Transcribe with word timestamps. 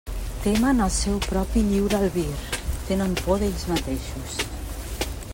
Temen 0.43 0.79
el 0.85 0.91
seu 0.93 1.19
propi 1.25 1.61
lliure 1.67 1.99
albir; 2.05 2.47
tenen 2.87 3.13
por 3.19 3.43
d'ells 3.43 3.67
mateixos. 3.73 4.41